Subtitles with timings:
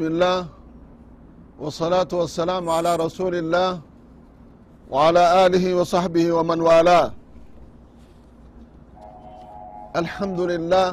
[0.00, 0.38] بسم الله
[1.60, 3.80] والصلاة والسلام على رسول الله
[4.90, 7.12] وعلى آله وصحبه ومن والاه
[9.96, 10.88] الحمد لله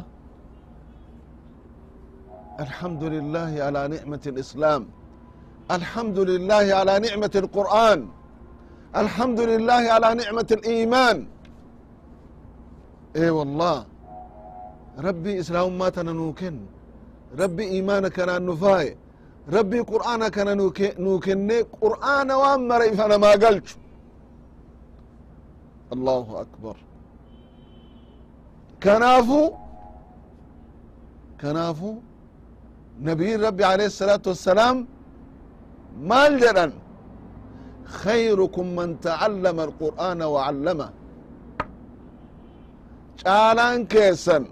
[2.60, 4.82] الحمد لله على نعمة الإسلام
[5.78, 8.00] الحمد لله على نعمة القرآن
[9.04, 11.18] الحمد لله على نعمة الإيمان
[13.16, 13.78] اي والله
[15.08, 16.56] ربي إسلام ما تننوكن
[17.42, 18.88] ربي إيمانك أنا نفاي
[19.58, 20.54] ربي قرآنك أنا
[21.06, 21.50] نوكن
[21.82, 23.70] قرآن وامر فأنا ما قلت
[25.96, 26.76] الله أكبر
[28.84, 29.44] كنافو
[31.42, 31.92] كنافو
[33.08, 34.78] نبي ربي عليه الصلاة والسلام
[36.10, 36.72] maal jedhan
[38.02, 40.90] خيركم من تعلم القرآن وعلمه
[43.24, 44.44] caalaan keessan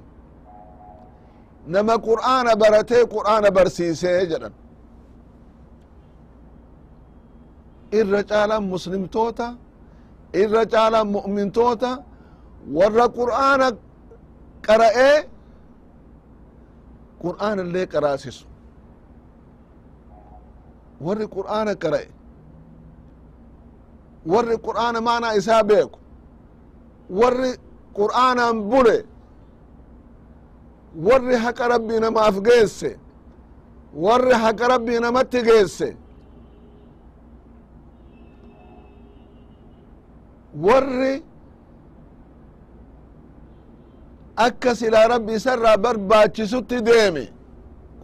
[1.75, 4.55] nama qur'aana baratee qur'aana barsiisee jedhan.
[7.99, 9.47] Irra caalaan muslimtoota
[10.43, 11.91] irra caalaan mu'mintoota
[12.79, 13.69] warra qur'aana
[14.67, 15.17] qara'ee
[17.23, 18.45] qur'aana illee qaraasisu.
[21.07, 22.09] Warri qur'aana qara'e
[24.33, 25.99] warri qur'aana maanaa isaa beeku
[27.21, 27.51] warri
[27.99, 28.97] qur'aanaan bule
[31.07, 32.91] warri haqa rabbii namaaf geesse
[34.05, 35.97] warri haqa rabbii namatti geesse.
[40.67, 41.23] Warri
[44.37, 47.25] akka silaa rabbi isarraa barbaachisutti deeme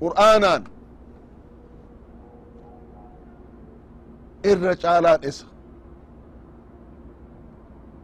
[0.01, 0.63] qur'aanaan.
[4.51, 5.47] Irra caalaan isa.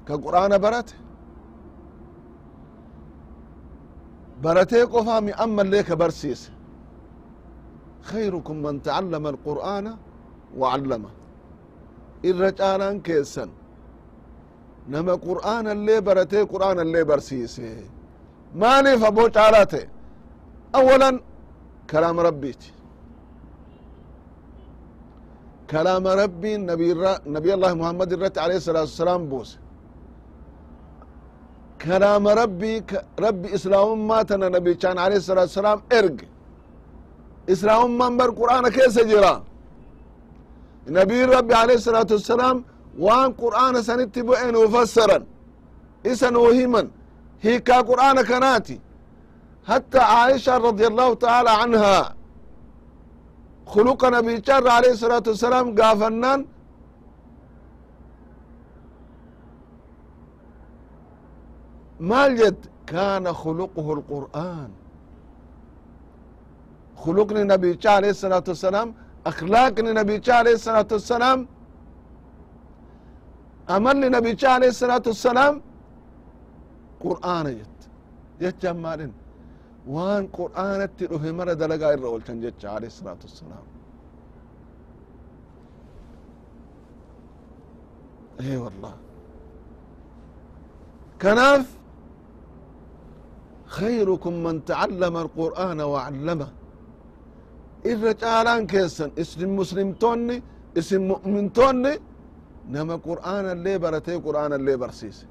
[0.06, 0.94] Ka qur'aana barate
[4.44, 6.50] baratee qofa mi ammallee ka barsiise
[8.10, 9.92] khayrukum man tacallama alqur'aana
[10.60, 11.10] wacallama
[12.28, 13.50] irra caalan keessan
[14.92, 17.68] nama qur'aanallee baratee qur'aanallee barsiise.
[18.62, 19.86] Maaliif aboo caalaa ta'e
[20.78, 21.16] awalan
[21.90, 22.68] kalaama rabbiiti.
[25.72, 26.60] Kalaama rabbiin
[27.36, 29.56] nabi allahi muhammad irratti alayhi salaatu wasalaam buuse
[31.84, 32.82] kalaama rabbii
[33.26, 36.26] rabbi islaamummaa tana nabichaan alayhi salaatu wasalaam erge
[37.54, 39.34] islaamummaan bar qur'aana keessa jira
[40.98, 42.56] nabiin rabbi alayhi salaatu wasalaam
[43.06, 45.22] waan qur'aana sanitti bu'e nuu fassaran
[46.12, 46.86] isa nuu himan
[47.44, 48.76] hiikaa qur'aana kanaati
[49.70, 52.04] hatta aisha radia allahu ta'aala anhaa
[53.72, 56.40] khuluqa nabichaa irra alayhi salaatu wasalaam gaafannaan
[62.00, 64.70] ماليت كان خلقه القرآن.
[66.96, 68.94] خلقني نبي عليه الصلاة والسلام
[69.26, 71.48] أخلاقني نبي عليه الصلاة والسلام
[73.70, 75.62] أمل نبي عليه الصلاة والسلام
[77.00, 77.80] قرآن جت
[78.40, 79.12] جت مالين
[79.86, 83.64] وان قرآن التلوه مرة دلقا الرؤول جت عليه الصلاة والسلام.
[88.40, 88.94] إي والله.
[91.22, 91.66] كناف
[93.76, 96.48] khayrukum man tacallama alqur'aana wacallama
[97.90, 100.36] irra caalaan keessan isin muslimtoonni
[100.80, 101.92] isin mu'mintoonni
[102.74, 105.26] nama qur'aana illee baratee qur'aana illee barsiise.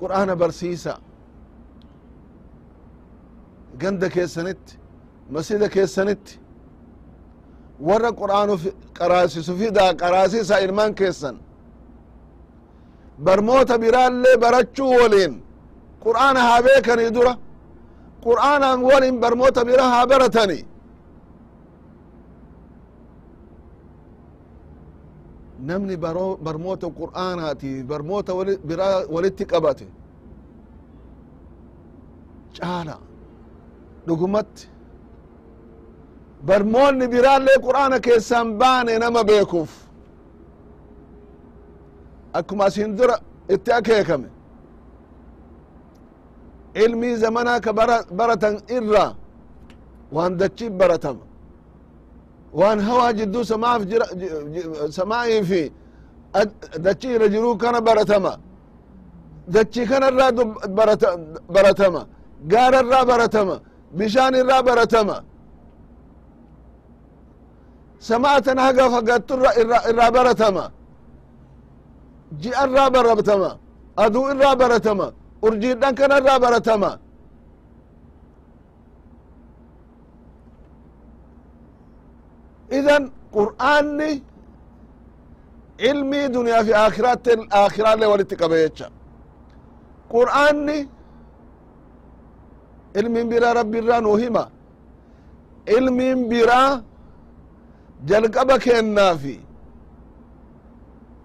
[0.00, 0.92] Qur'aana barsiisa.
[3.80, 4.72] Ganda keessanitti
[5.34, 6.32] masjida keessanitti.
[7.88, 8.54] Warra qur'aanu
[8.98, 11.36] qaraasisu fidaa qaraasiisa ilmaan keessan.
[13.26, 15.34] Barmoota biraallee barachuu waliin
[16.04, 17.32] qur'aana haa beekanii dura.
[18.26, 20.58] Qur'aanaan waliin barmoota bira haa baratani
[25.68, 25.96] namni
[26.46, 28.32] barmoota qur'aanaati barmoota
[28.68, 29.86] biraa walitti qabate.
[32.56, 32.96] Caala
[34.06, 34.64] dhugumatti
[36.48, 39.72] barmoonni biraallee qur'aana keessaan baane nama beekuuf.
[42.38, 43.16] Akkuma asin dura
[43.54, 44.28] itti akeekame
[46.74, 47.72] ilmii zamanaa ka
[48.18, 49.14] baratan irra.
[50.12, 51.24] Waan dachii baratama
[52.58, 53.82] waan hawaa jidduu samaaf
[54.98, 55.62] samaa'ii fi.
[56.86, 58.32] Dachii irra jiruu kana baratama.
[59.54, 60.32] Dachii kanarraa
[61.56, 62.02] baratama.
[62.52, 63.56] Gaararraa baratama.
[63.98, 65.16] Bishaan irraa baratama.
[68.08, 69.34] Samaatan haga fagattu
[69.90, 70.64] irraa baratama.
[72.42, 73.50] Ji'a irraa baratama
[74.04, 75.06] aduu irraa baratama
[75.46, 76.90] urjiidhan kana irraa baratama
[82.78, 83.02] idan
[83.36, 84.10] qur'aanni
[85.90, 88.86] ilmii duniyaa fi aakiraatti aakiraallee walitti qabe jecha
[90.14, 90.78] qur'aanni
[93.00, 94.44] ilmin biraa rabbi irraa nuu hima
[95.76, 96.70] ilmin biraa
[98.10, 99.36] jalqaba kennaafi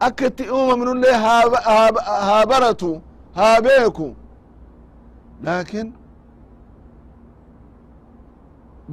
[0.08, 1.16] akka itti uumamnullee
[2.28, 2.92] haa baratu
[3.38, 4.08] haa beeku
[5.46, 5.88] laakin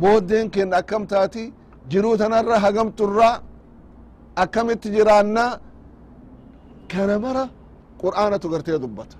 [0.01, 1.45] booddeen kenna akkam taati
[1.91, 3.35] jiruu tanarra hagamturraa
[4.43, 5.51] akkamitti jiraannaa
[6.93, 7.45] kana mara
[8.03, 9.17] qur'aanatu gartee dubbata.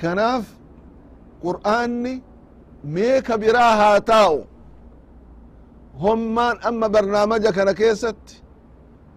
[0.00, 0.44] Kanaaf
[1.44, 2.14] qur'aanni
[2.94, 4.38] meeka biraa haa taa'u?
[6.02, 8.34] Hommaan amma barnaamaja kana keessatti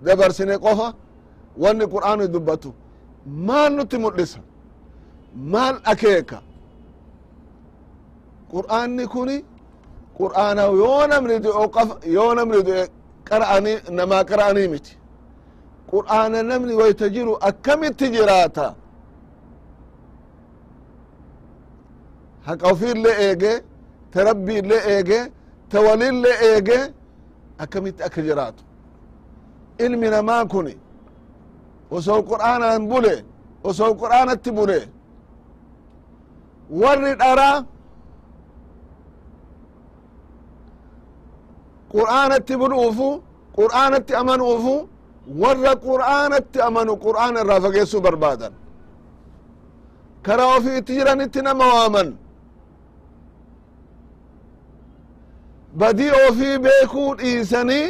[0.05, 0.87] dabarsine qofa
[1.63, 2.69] wanni qur'aanu dubbatu
[3.47, 4.39] maal nutti mul'isa?
[5.53, 6.37] Maal akeeka?
[8.53, 9.37] Qur'aanni kuni
[10.19, 12.83] qur'aana yoo namni du'e qofa yoo namni du'e
[13.29, 14.93] qara'anii namaa qara'anii miti.
[15.91, 18.67] Qur'aana namni wayta jiru akkamitti jiraata?
[22.47, 23.53] Haqa ofiillee eege
[24.11, 25.19] ta rabbiillee eege
[25.69, 26.79] ta walillee eege
[27.63, 28.63] akkamitti akka jiraatu?
[29.85, 30.73] Ilmi namaa kuni
[31.95, 33.15] osoo qur'aanaan bule
[33.69, 34.79] osoo qur'aanatti bule.
[36.81, 37.55] Warri dharaa
[41.93, 43.07] qur'aanatti buluufu
[43.57, 44.75] qur'aanatti amanuufu
[45.41, 48.53] warra qur'aanatti amanu qur'aana irraa fageessuu barbaadan.
[50.25, 52.09] Karaa ofii itti jiranitti nama waaman.
[55.79, 57.87] Badii ofii beekuu dhiisanii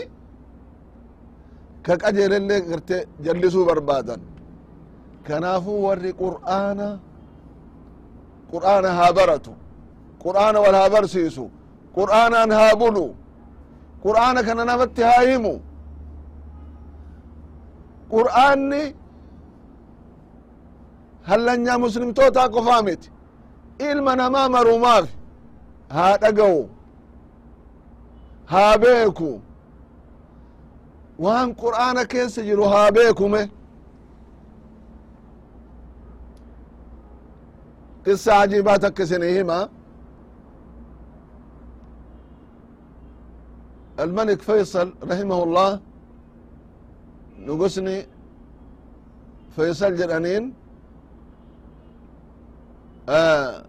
[1.88, 4.22] ka qajeelellee garte jallisuu barbaadan.
[5.28, 6.88] Kanaafuu warri qur'aana
[8.52, 9.54] qur'aana haa baratu.
[10.24, 11.46] Qur'aana wal haa barsiisu.
[11.98, 13.08] Qur'aanaan haa bulu.
[14.06, 15.54] Qur'aana kana namatti haa himu.
[18.14, 18.84] Qur'aanni
[21.30, 23.10] hallanyaa muslimtootaa qofaa miti.
[23.90, 25.08] Ilma namaa marumaaf
[25.96, 26.62] haa dhaga'u.
[28.54, 29.32] Haa beeku
[32.48, 33.42] jiru haa beekume
[38.06, 39.60] qissa ajiibaa takka isinii hima
[44.06, 45.72] الملك فيصل رحمه الله
[47.48, 47.98] نقسني
[49.56, 50.44] فيصل جرانين
[53.10, 53.64] آه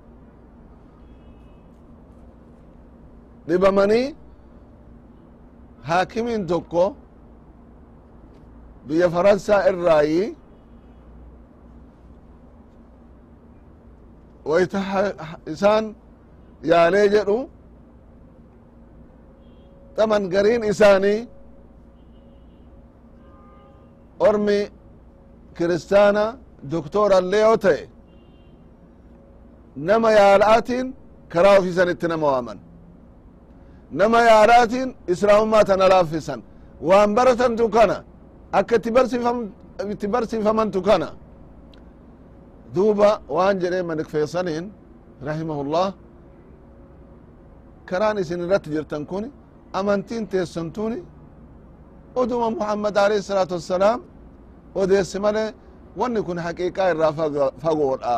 [3.48, 4.14] dhibamanii
[5.88, 6.96] haakimiin tokko
[8.88, 10.22] biyya faransaa irraayi
[14.50, 14.80] wayta
[15.52, 15.84] isaan
[16.70, 17.38] yaalee jedhu.
[19.96, 21.28] Taman gariin isaanii
[24.28, 24.60] ormi
[25.56, 26.24] kiristaana
[26.72, 27.82] doktorallee yoo ta'e.
[29.88, 30.86] Nama yaala'atiin
[31.32, 32.58] karaa ofiisanitti nama waaman.
[34.00, 36.40] Nama yaalaatiin islaamummaa tana laaffisan
[36.88, 37.96] waan baratantu kana
[38.52, 38.76] akka
[39.92, 41.08] itti barsiifamantu kana.
[42.74, 44.64] Duuba waan jedhe malik feesaniin
[45.28, 45.86] rahimahullah
[47.88, 49.24] karaan isin irratti jirtan kun
[49.78, 50.98] amantiin teessan tuni
[52.20, 54.00] oduma muhammad alayhi salaatu wassalaam
[54.80, 55.44] odeesse male
[56.00, 57.12] wanni kun haqiiqaa irraa
[57.64, 58.16] fagoodha.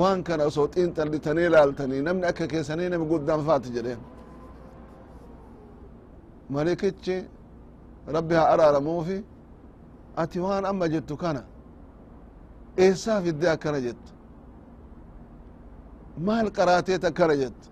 [0.00, 4.00] Waan kana osoo xiinxallitanii ilaaltanii namni akka keessanii nami guddaan faati jedheen
[6.50, 7.16] malikichi
[8.14, 9.24] rabbi haa araaramuufi
[10.16, 11.42] ati waan amma jettu kana
[12.84, 14.10] eessaa fidde akkana jettu?
[16.26, 17.66] Maal qaraateet akkana jettu?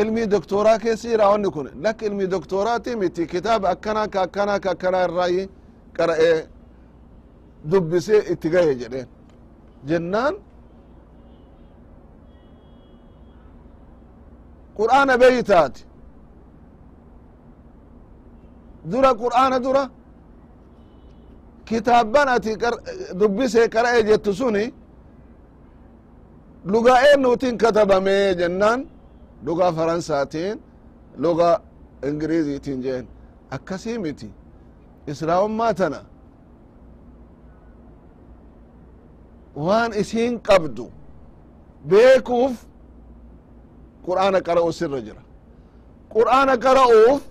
[0.00, 1.66] Ilmii doktoraa keessa jira wanni kun?
[1.84, 5.42] Lakka ilmii doktoraati miti kitaaba akkanaa ka akkanaa ka akkanaa irraayi
[5.96, 6.38] qara'ee
[7.70, 9.08] dubbisee itti gahe jedheen.
[9.88, 10.34] Jennaan
[14.78, 15.82] qur'aana beeytaati
[18.84, 19.90] dura qur'aana dura?
[21.64, 22.56] Kitaabban ati
[23.20, 24.74] dubbisee qara'e jettu suni
[26.64, 28.80] lugaa eennuutiin katabame jennaan
[29.46, 30.56] lugaa faransaatiin
[31.16, 31.60] lugaa
[32.08, 33.06] ingiriziitiin jeen.
[33.50, 34.30] Akkasii miti
[35.06, 36.00] islaamummaa tana
[39.56, 40.86] waan isiin qabdu
[41.88, 42.54] beekuuf
[44.06, 45.22] qur'aana qara'u sirra jira.
[46.14, 47.22] Qur'aana qara'uuf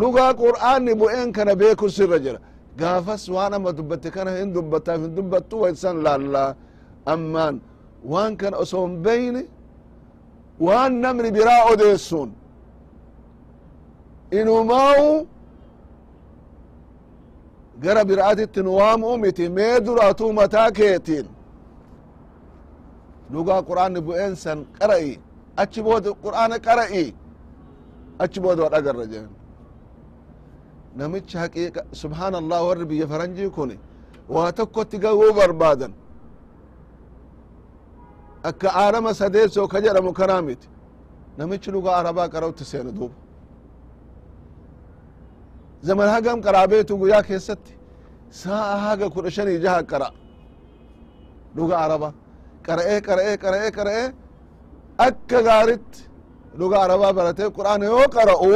[0.00, 2.38] lugaa qur'aanni bu'een kana beeku sirra jira.
[2.80, 6.50] Gaafas waan amma dubbatte kana hin dubbataaf hin dubbattu waysan laallaa
[7.12, 7.54] ammaan
[8.12, 9.42] waan kana osoo hin beyni
[10.66, 12.30] waan namni biraa odeessuun.
[14.38, 15.08] Inumaa'u
[17.82, 21.26] gara biraatitti nu waamuu miti mee duratuu mataa keetiin.
[23.32, 25.12] Dhugaa qur'aanni bu'een san qara'i.
[25.62, 27.06] Achi booda qur'aana qara'i.
[28.24, 29.28] Achi booda wa dhagarra jeen
[30.98, 33.70] namichi haqiiqa subhaana allah warri biyya faranjii kun
[34.34, 35.92] waa tokkotti gahuu barbaadan.
[38.48, 40.68] Akka aadama sadeessoo ka jedhamu kanaa miti.
[41.38, 43.14] Namichi dhugaa arabaa qara'utti seenu duuba.
[45.86, 47.72] Zaman hagam qaraa beetu guyyaa keessatti
[48.42, 50.08] sa'a haga kudha shanii jaha qara.
[51.56, 52.08] Dhuga araba.
[52.66, 54.06] Qara'ee qara'ee qara'ee qara'ee
[55.06, 56.00] akka gaaritti
[56.58, 58.52] dhuga arabaa baratee qur'aana yoo qara'u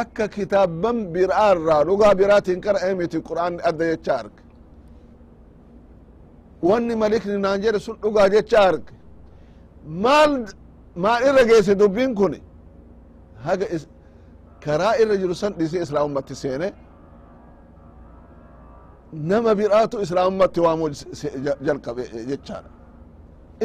[0.00, 4.42] akka kitaabban biraa irraa dhugaa biraatiin qara'ee miti qur'aanni adda jecha arge
[6.68, 8.92] wanni malikni naan jedhe sun dhugaa jecha arge
[10.04, 10.32] maal
[11.04, 12.32] maal irra geesse dubbiin kun
[13.46, 13.66] haga
[14.64, 16.68] karaa irra jiru san dhiisee islaamumatti seene?
[19.30, 20.88] Nama biraatu islaamumatti waamuu
[21.66, 22.70] jalqabe jechaadha.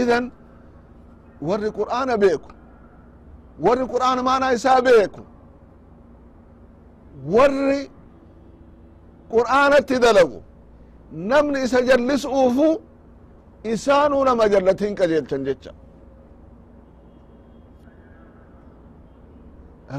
[0.01, 0.25] Idan
[1.47, 2.49] warri qur'aana beeku.
[3.65, 5.21] Warri qur'aana maanaa isaa beeku
[7.34, 7.82] warri
[9.34, 10.38] qur'aanatti dalagu
[11.30, 12.68] namni isa jallisuufu
[13.72, 15.72] isaanuu nama jallatin qajeelchan jecha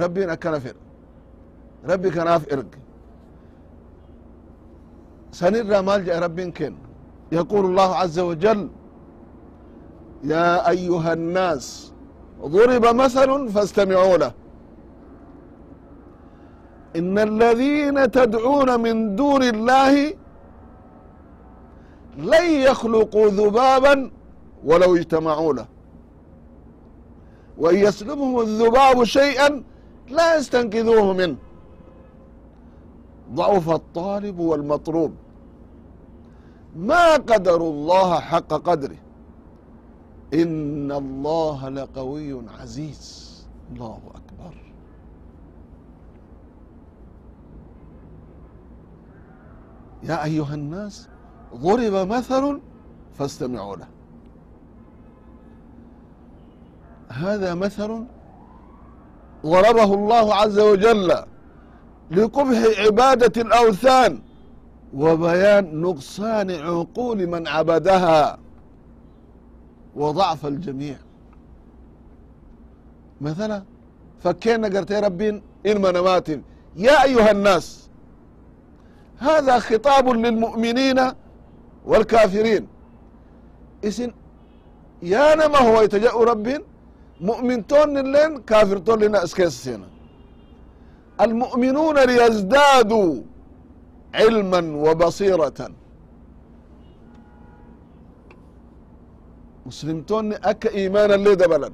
[0.02, 0.82] rabbiin akkana fedha
[1.92, 2.80] rabbi kanaaf erge
[5.40, 6.82] sanirraa maal jedhe rabbiin kenna
[7.40, 8.62] يقول الله عز وجل
[10.34, 11.66] يا أيها الناس
[12.56, 14.32] ضرب مثل فاستمعوا له
[16.96, 20.14] إن الذين تدعون من دون الله
[22.18, 24.12] لن يخلقوا ذبابا
[24.66, 25.66] ولو اجتمعوا له
[27.58, 29.64] وإن يسلبهم الذباب شيئا
[30.10, 31.36] لا يستنقذوه منه
[33.34, 35.14] ضعف الطالب والمطلوب
[36.76, 38.98] ما قدروا الله حق قدره
[40.34, 43.24] إن الله لقوي عزيز
[43.72, 44.27] الله أكبر
[50.04, 51.10] يا أيها الناس
[51.56, 52.60] ضرب مثل
[53.18, 53.88] فاستمعوا له
[57.10, 58.04] هذا مثل
[59.46, 61.14] ضربه الله عز وجل
[62.12, 64.20] لقبح عبادة الأوثان
[64.94, 68.38] وبيان نقصان عقول من عبدها
[69.96, 70.96] وضعف الجميع
[73.22, 73.64] مثلا
[74.24, 76.30] فكينا قرتي ربين إن منامات
[76.76, 77.87] يا أيها الناس
[79.18, 81.00] هذا خطاب للمؤمنين
[81.86, 82.64] والكافرين
[83.88, 84.12] اسن
[85.14, 86.48] يا نما هو يتجأ رب
[87.30, 89.88] مؤمن تون لين كافر تون لنا اسكيسينا
[91.26, 93.14] المؤمنون ليزدادوا
[94.20, 95.60] علما وبصيرة
[99.66, 101.70] مسلمتون أكا إيمانا لي دبلا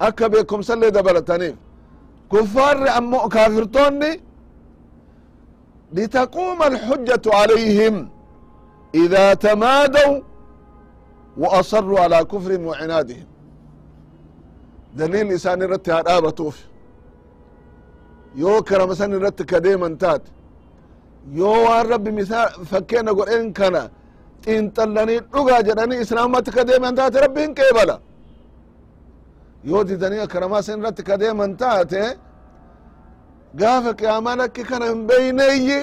[0.00, 1.56] أكا بكم سلي دبلا تنيف
[2.32, 4.10] كفار أمو كافرتوني
[5.92, 7.94] لتقوم الحجة عليهم
[8.94, 10.20] إذا تمادوا
[11.38, 13.26] وأصروا على كفر وعنادهم
[14.96, 16.56] دليل لسان الرت هذا توف
[18.42, 20.22] يو كرم سن الرت كديما تات
[21.34, 23.82] yoo waan rabbi misaa fakkeena godhen kana
[24.44, 27.96] xiinxallanii dhugaa jedhanii islaamatti ka deeman taate rabbiin qeebala
[29.70, 32.02] yoo didanii akaramaa sen irratti ka deeman taate
[33.60, 35.78] gaafa qiyaamaan akki kana hin beyneyyi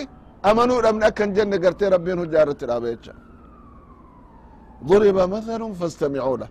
[0.49, 3.13] amanuu dhabne akka hin jenne gartee rabbiin hujjaa irratti dhaaba jecha
[4.91, 6.49] ضرب مثل فاستمعوا له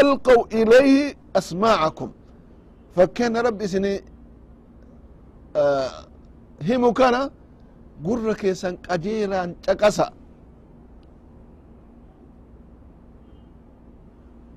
[0.00, 2.10] ألقوا إليه أسماعكم
[2.96, 3.94] فكان ربي سني
[6.68, 7.20] himu kana
[8.04, 10.06] gurra keessan qajeelaan caqasa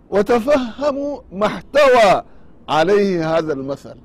[0.10, 2.24] وتفهموا ما احتوى
[2.70, 3.98] عليه هذا المثل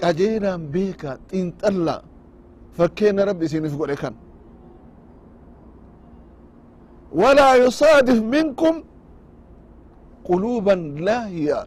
[0.00, 1.96] qajeelaan beeka xiinxalla
[2.76, 4.14] fakkeena rabbi isiniif godhe kan
[7.20, 8.74] ولا يصادف منكم
[10.28, 10.74] قلوبا
[11.06, 11.60] لاهية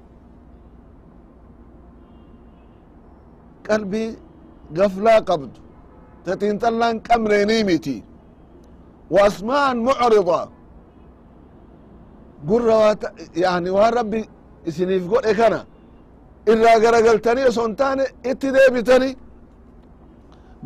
[3.67, 4.09] qalbii
[4.77, 5.57] gaflaa qabdu
[6.25, 7.97] ta xiinxallaan qabneenii miti
[9.15, 10.39] waasma'an mucrida
[12.48, 12.96] gurra
[13.44, 14.20] yani waan rabbi
[14.68, 15.60] isiniif godhe kana.
[16.52, 19.10] Irraa garagaltanii oso hin taane itti deebitani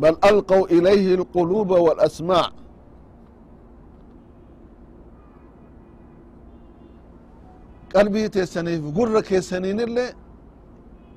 [0.01, 2.51] bal alqau ilayhi الquluba walasmaac
[7.93, 10.09] qalbii teessaniif gurra keessaniin illee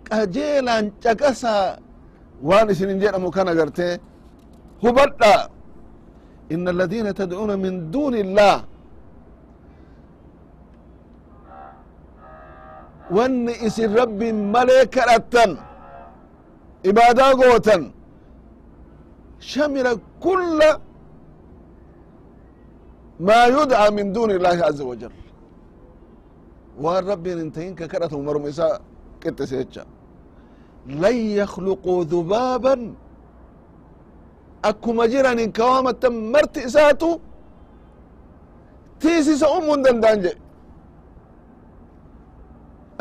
[0.09, 1.65] qajeelaan caqasaa
[2.49, 3.95] waan isinin jedhamu kan agartee
[4.83, 5.35] hubadha
[6.55, 8.57] إن الذين تدعون من دون الله
[13.17, 15.51] wanni isin rabbin malee kadhattan
[16.91, 17.83] ibaadaa gootan
[19.51, 19.93] shamila
[20.25, 20.71] kulla
[23.27, 25.15] maa yudcaa min duuni illahi aza wajal
[26.83, 28.75] waan rabbiin hin tahin ka kadhatamu maruma isaa
[29.23, 29.83] qixxise jecha.
[31.03, 32.81] Lan yakluquu dhubaaban
[34.71, 37.11] akkuma jiranin kawaamatan marti isaatu
[39.01, 40.41] tiisisa umuu hin danda'an jedhe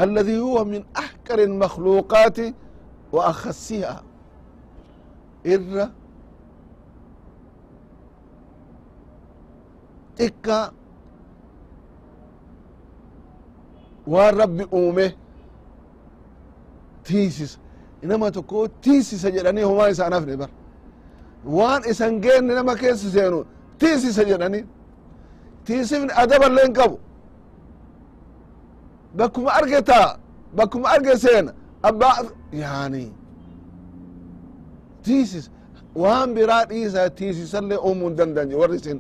[0.01, 2.39] الذي هو من أحقر المخلوقات
[3.13, 4.03] وأخسها
[5.47, 5.89] إر
[10.21, 10.73] إكا
[14.07, 15.17] waan rabbi uume
[17.03, 17.59] tiisis
[18.03, 20.49] inama tokko tiisisa jedhanii homaa isaan hafne bar
[21.45, 23.45] waan isan geenne nama keessa seenu
[23.79, 24.65] tiisisa jedhanii
[25.65, 26.99] tiisifni adaballee hin qabu
[29.19, 30.09] bakkuma arge taa
[30.57, 31.53] bakkuma arge seena
[31.89, 32.17] abbaa
[32.63, 33.05] yaani
[35.05, 35.51] tiisis
[36.03, 38.99] waan biraa dhiisaa tiisisallee uumuu hin dandanye warri isin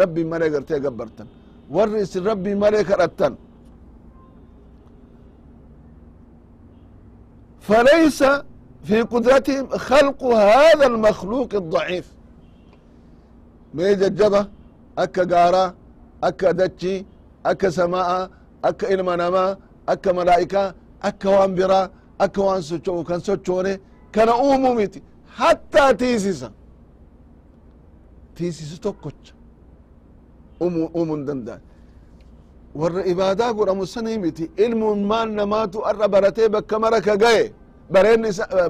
[0.00, 1.26] rabbii malee gartee gabbartan
[1.76, 3.34] warri isin rabbii malee kadhattan
[7.60, 8.24] فليس
[8.84, 12.06] في قدرتهم خلق هذا المخلوق الضعيف
[13.74, 14.46] ما ججبة
[14.98, 15.74] أكا قارا
[16.24, 17.04] أكا دتشي
[17.46, 18.30] أكا سماء
[18.69, 19.49] akka ilma namaa
[19.93, 20.67] akka malaa'ikaa
[21.09, 21.85] akka waan biraa
[22.25, 23.73] akka waan socho'u kan sochoone
[24.11, 24.99] kana uumu miti.
[25.39, 26.49] Hattaa tiisisa
[28.35, 29.33] tiisisu tokkocha.
[30.61, 31.45] Uumuu hin
[32.75, 34.51] warra ibaadaa godhamu sanii miti.
[34.65, 37.43] Ilmuun maan namaatu arra baratee bakka mara ka ga'e.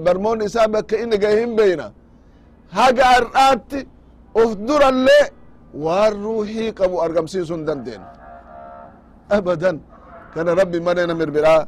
[0.06, 1.91] Barmoonni isaa bakka inni ga'e hin beeyna
[2.77, 3.79] haga har'aatti
[4.41, 5.25] of durallee
[5.86, 8.22] waan ruuhii qabu argamsiisuu hin dandeenye
[9.37, 9.77] abadan
[10.35, 11.61] kana rabbi malee namir biraa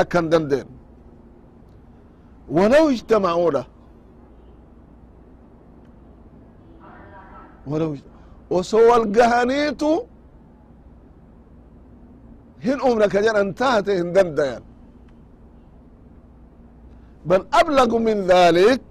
[0.00, 0.70] akka hin dandeenye
[2.56, 3.62] walaw ijtamacuudha
[7.70, 7.90] walaw
[8.58, 9.90] osoo wal gahaniitu
[12.66, 14.62] hin umna ka jedhan taate hin dandayan
[17.26, 18.82] بل أبلغ من ذلك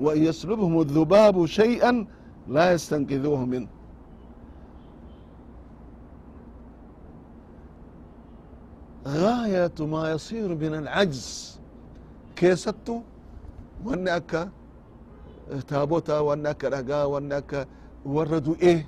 [0.00, 2.06] وإن يسلبهم الذباب شيئا
[2.48, 3.68] لا يستنقذوه منه
[9.08, 11.60] غاية ما يصير من العجز
[12.36, 13.00] كيستو
[13.84, 14.48] وانك
[15.68, 17.68] تابوتا وانك رقا وانك
[18.06, 18.80] وردوا ايه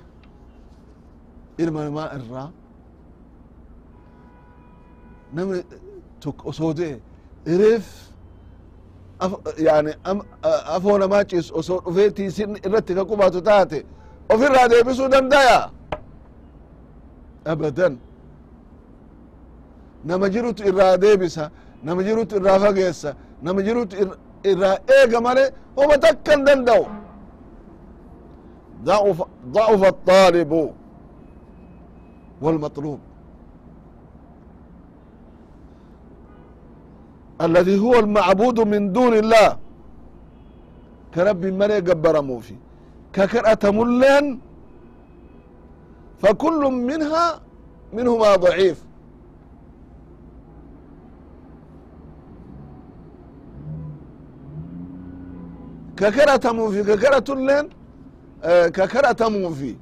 [1.59, 2.45] إلما ما الرّا
[5.35, 5.59] namni
[6.19, 6.99] tokko osoo du'e
[7.45, 7.85] reef
[9.67, 9.91] yani
[10.75, 13.79] afoo namaa ciisu osoo dhufee tiisin irratti ka qubatu taate
[14.33, 15.69] ofirraa deebisuu dandaya
[17.45, 17.93] abadan
[20.05, 21.51] nama jirutu irraa deebisa
[21.83, 23.95] nama jirutu irraa fageessa nama jirutu
[24.51, 25.43] irraa eega male
[25.75, 26.85] homa takka hin danda'u
[29.53, 30.51] ضعف الطالب
[32.41, 32.99] والمطلوب
[37.41, 39.57] الذي هو المعبود من دون الله
[41.15, 42.55] كرب مري قبر موفي
[43.13, 44.25] ككرأة ملين
[46.21, 47.25] فكل منها
[47.93, 48.77] منهما ضعيف
[55.97, 57.69] ككرأة موفي ككرأة لين
[58.43, 59.75] آه ككرأة موفي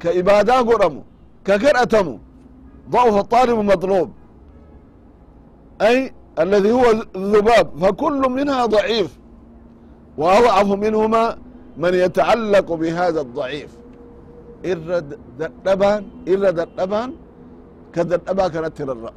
[0.00, 1.02] كإبادة قرمو
[1.44, 2.18] ككرأة مو
[2.90, 4.10] ضعف الطالب مطلوب
[5.82, 6.84] أي الذي هو
[7.16, 9.18] الذباب فكل منها ضعيف
[10.18, 11.38] وأضعف منهما
[11.76, 13.70] من يتعلق بهذا الضعيف
[14.66, 14.98] إر
[15.66, 17.12] دبان إر دبان
[17.94, 19.12] كدبا كانت الرأو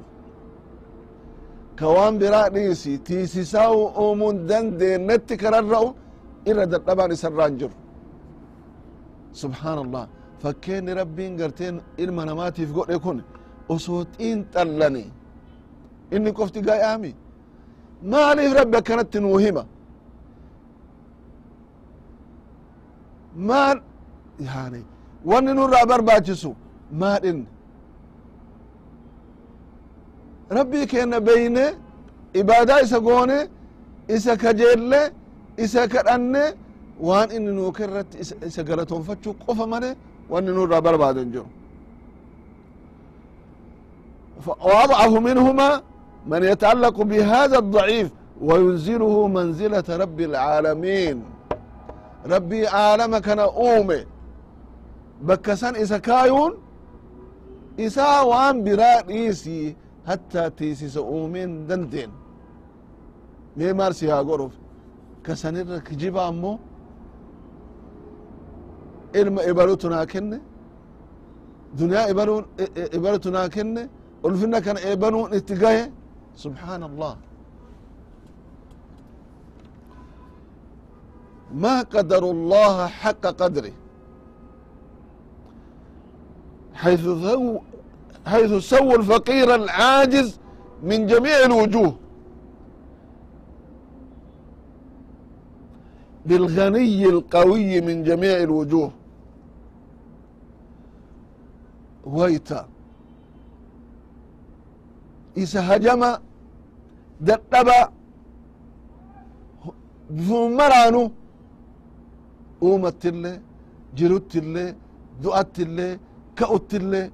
[1.78, 3.70] kawaan biraa dhiisi tiisisaa
[4.02, 5.88] uumuun dandeennetti kararra'u
[6.50, 7.76] irra dadhabaan isarraan jiru
[9.40, 10.04] subhaan allah
[10.42, 13.18] fakkeenni rabbiin garteen ilma namaatiif godhe kun
[13.74, 15.04] osoo xiinxallani
[16.14, 17.10] inni qofti gay'aami
[18.12, 19.62] maaliif rabbi akkanatti nuu hima
[23.48, 23.78] maal
[24.48, 24.80] yani
[25.30, 26.50] wanni nurraa barbaachisu
[27.02, 27.46] maadhinne
[30.57, 31.65] rabbii keenna beyne
[32.33, 33.39] ibaadaa isa goone
[34.15, 35.01] isa kajeelle
[35.57, 36.43] isa kadhanne
[37.07, 38.17] waan inni nuu irratti
[38.47, 39.89] isa galatoonfachuu qofa male
[40.31, 41.47] wanni nurra barbaaden jiru
[44.47, 45.81] وأضعف منهما
[46.27, 48.09] من يتعلق بهذا الضعيف
[48.41, 51.23] وينزله منزلة رب العالمين
[52.25, 54.05] ربي عالم كان أومي
[55.21, 56.53] بكسن إسا كايون
[57.79, 59.75] إسا وان برا إيسي
[60.07, 62.11] حتى تيسيس أومين دندين
[63.57, 64.53] مي مارسي ها غرف
[65.25, 65.55] كسن
[65.87, 66.59] كجيبا أمو
[69.21, 70.37] ilma ibalutunaa kenne
[71.77, 72.43] duniyaa ibalun
[72.97, 73.81] ibalutunaa kenne
[74.25, 75.83] ulfina kana eebanuun itti gahe
[76.43, 77.13] subحaan allah
[81.63, 83.73] ma qadaru اllaha xaqa qadri
[86.83, 87.03] حيث
[88.59, 90.39] سووا الفقير العاجز
[90.83, 91.95] من جميع الوجوه
[96.25, 98.91] بالغني القوي من جميع الوجوه
[102.05, 102.67] ويتا
[105.35, 106.19] isa hajama
[107.21, 107.91] dadhaba
[110.09, 111.01] bifuma maraanu
[112.61, 113.39] uumattillee
[113.97, 114.75] jiruttillee
[115.23, 115.97] du'attillee
[116.39, 117.09] ka'uttillee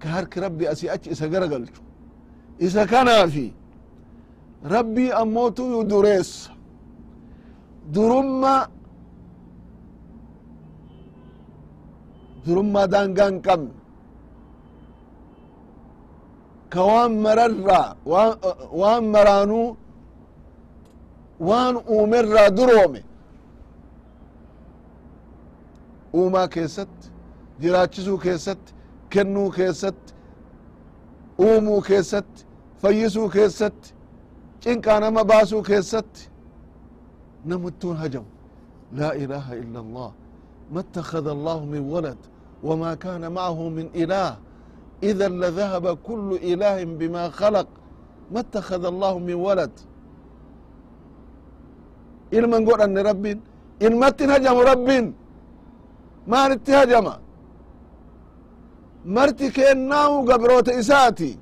[0.00, 1.82] ka harki rabbi asii achi isa gara galchu
[2.66, 3.46] isa kanaafi
[4.74, 6.50] rabbii ammootu dureessa
[7.94, 8.54] durumma
[12.46, 13.72] durummaa daangaa hin qabne
[16.72, 17.86] ka waan mararraa
[18.80, 19.68] waan maraanuu
[21.48, 23.00] waan uumerraa duroome
[26.20, 27.06] uumaa keessatti
[27.62, 28.72] jiraachisuu keessatti
[29.09, 30.13] kennuu keessatti
[31.39, 32.45] uumuu keessatti
[32.81, 33.93] fayyisuu keessatti
[34.63, 36.35] cinqaa nama baasuu keessatti
[37.45, 38.25] نمتون هجم
[38.99, 40.11] لا إله إلا الله
[40.73, 42.17] ما اتخذ الله من ولد
[42.67, 44.37] وما كان معه من إله
[45.09, 47.67] إذا لذهب كل إله بما خلق
[48.33, 49.71] ما اتخذ الله من ولد
[52.33, 53.25] إلما نقول أن رب
[53.85, 54.89] إن ما تنهجم رب
[56.27, 57.07] ما نتهجم
[59.04, 61.38] marti kennau gabroota isaati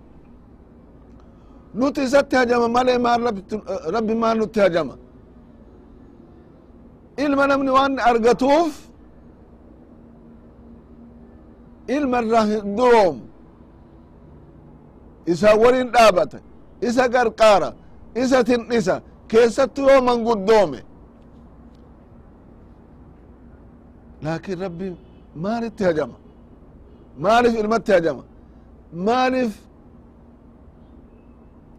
[1.74, 3.20] nuti isatti hajama male maan
[3.94, 4.94] rabbi maan nutti hajama
[7.24, 8.72] ilma namni waan argatuuf
[11.96, 13.16] ilma irra hinduroom
[15.32, 16.38] isa wolin dhaabata
[16.88, 17.70] isa qarqaara
[18.22, 18.94] isa tindhisa
[19.30, 20.80] keessattu yoo manguddoome
[24.24, 24.86] laakin rabbi
[25.44, 26.14] maalitti hajama
[27.24, 28.22] maalif ilmatti hajama
[29.06, 29.52] maalif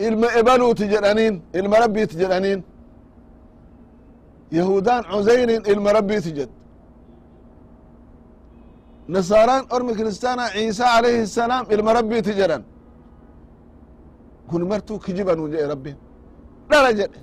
[0.07, 2.63] ilma ebaluuti jedhaniin ilma rabbiiti jedhaniin.
[4.51, 6.49] Yahudaan cuseyrin ilma rabbiiti jed.
[9.15, 12.63] Nasaaraan ormi kiristaana ciisa alayhi الsalaam ilma rabbiiti jedhan.
[14.49, 15.95] Kun martuu kijibanu jedhe rabbin
[16.69, 17.19] dhala jedhe.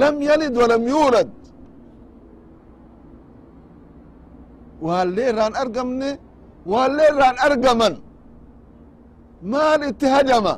[0.00, 1.28] Lam yalid walam yuulad
[4.85, 6.09] waallee irraan argamne
[6.71, 7.93] waallee irraan argaman
[9.51, 10.55] maal itti hajama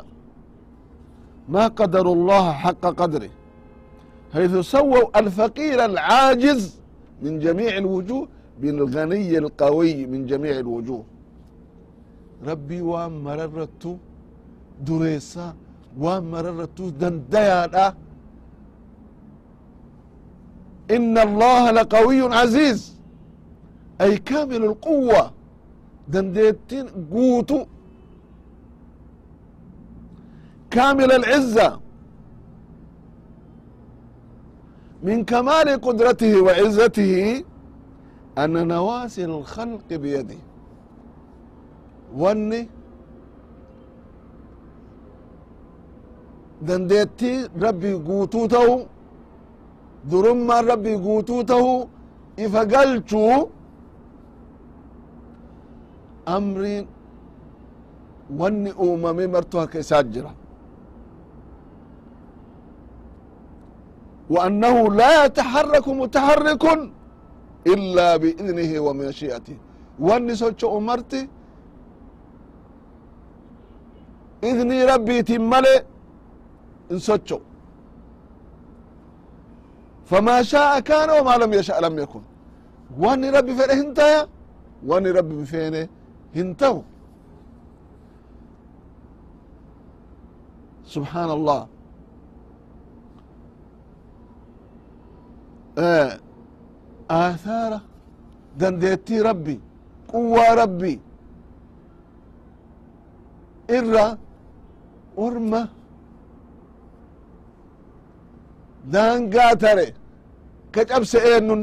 [1.56, 3.32] ما قدروا الله حق قدره
[4.36, 6.62] حيث سووا الفقير العاجز
[7.24, 8.28] من جميع الوجوه
[8.62, 11.04] بالغني القوي من جميع الوجوه
[12.50, 13.92] ربي وان مررتو
[14.88, 15.48] دريسا
[16.04, 17.88] وان مررتو دنديادا
[20.96, 22.80] إن الله لقوي عزيز
[24.03, 25.23] ay kaamil اlquwa
[26.13, 27.59] dandeettin guutu
[30.75, 31.69] kaamil alciza
[35.07, 37.45] min kamaali qudratihi wa cizatihi
[38.43, 40.41] ana nawaasi اlkhalqi biyadih
[42.21, 42.61] wanni
[46.67, 48.75] dandeettii rabbii guutuu ta'u
[50.11, 51.89] durummaan rabbii guutuu ta'u
[52.45, 53.39] ifa galchuu
[56.36, 56.86] amriin
[58.40, 60.32] wanni uumame martuu harka isaa jira
[64.34, 66.64] وأنه لا يتحرك متحرك
[67.74, 69.58] إلا بإذنه ومشيئته
[70.06, 71.22] واني سوچو أمرتي
[74.50, 75.76] إذني ربي تملي
[76.92, 77.40] إن سوچو
[80.10, 82.22] فما شاء كان وما لم يشاء لم يكن
[83.02, 84.22] واني ربي فين هنتايا
[84.88, 85.76] واني ربي فين
[86.36, 86.82] هنتهو
[90.86, 91.62] سبحان الله
[97.10, 97.80] aathaara
[98.60, 99.56] dandeettii rabbi
[100.12, 100.94] quwwaa rabbi
[103.78, 104.06] irra
[105.26, 105.62] orma
[108.94, 109.88] daangaa tare
[110.74, 111.62] ka cabse eenun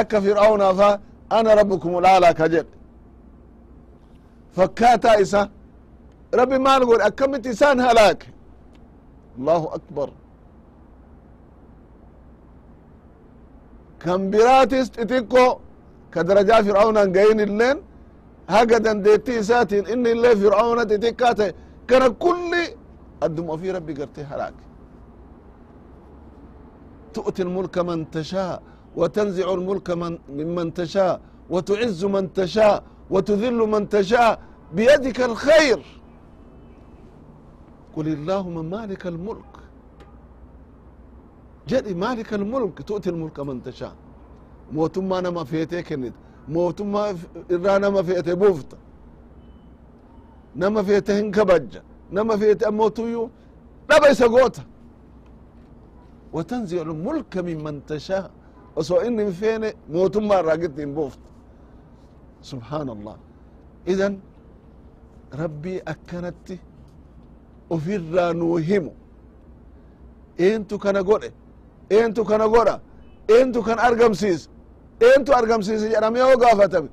[0.00, 0.88] akka fir'aunaa fa
[1.36, 2.72] ana rabbukum ulaalaa ka jedhe
[4.56, 5.40] fakkaataa isa
[6.40, 8.28] rabbi maal godhe akkamit isaan halaake
[9.38, 10.08] allahu akbar
[14.02, 15.44] kan biraatis xixiqqo
[16.12, 17.78] ka darajaa fir'aunan gayin illeen
[18.54, 21.50] haga dandeetti isaatiin inni illee fir'auna xixiqqaa ta'e
[21.90, 22.64] kana kulli
[23.26, 24.64] addum ofii rabbi gartee halaake
[27.14, 28.62] تؤتي الملك من تشاء
[29.00, 31.14] وتنزع الملك من ممن تشاء
[31.54, 32.76] وتعز من تشاء
[33.09, 34.39] وتذل من تشاء
[34.73, 35.79] بيدك الخير.
[37.95, 39.53] قل اللهم مالك الملك.
[41.67, 43.95] جدي مالك الملك تؤتي الملك من تشاء.
[44.73, 46.13] موتما نما فيتي كنت
[46.47, 47.17] موتما
[47.51, 48.71] إرا نما فيتي بوفت.
[50.55, 51.77] نما فيتي هنكبج.
[52.11, 53.29] نما فيتي أموتيو
[53.91, 54.63] نبا يسقوتا
[56.33, 58.31] وتنزع الملك ممن تشاء.
[58.75, 61.19] وسو إني فين موتما راقت بوفت.
[62.50, 63.16] سبحان الله
[63.92, 64.12] إذن
[65.42, 66.48] ربي أكنت
[67.74, 68.92] ofirraa nuu himu
[70.38, 71.30] eentu kana godhe
[71.96, 72.74] eentu kana godha
[73.34, 74.48] eentu kan argamsiisa
[75.06, 76.88] eentu argamsiisa jedhame yoo gaafatame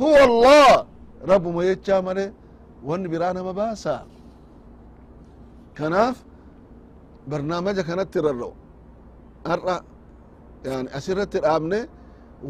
[0.00, 0.86] huwa allah
[1.30, 2.24] rabbuma jechaa male
[2.88, 3.94] wanni biraa nama baasa
[5.78, 6.16] kanaaf
[7.30, 8.52] barnaamaja kanatti rarra'u
[9.50, 9.76] har'a
[10.64, 11.78] yani asirratti dhaabne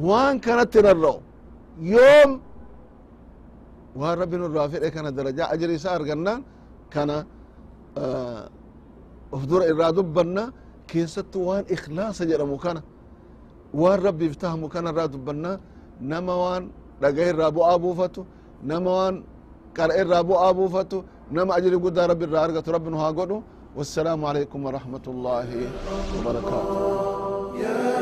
[0.09, 1.19] waan kanatti rarra'u
[1.80, 2.32] يوم
[3.96, 6.34] وان ربنا نور إيه كان درجة أجر يسار قلنا
[6.94, 7.10] كان
[7.98, 8.50] آه
[9.34, 10.44] أفدور إرادة بنا
[10.88, 12.82] كيست وان إخلاص جرى مكانا
[13.74, 15.60] وان ربي افتهمو كان إرادو بنا
[16.02, 16.64] نما وان
[17.02, 18.24] لقيه رابو أبو فتو
[18.70, 19.16] نما وان
[19.78, 21.00] قرأ رابو أبو فتو
[21.36, 23.12] نما أجر قد ربي الرارقة ربي نها
[23.78, 25.48] والسلام عليكم ورحمة الله
[26.16, 27.95] وبركاته.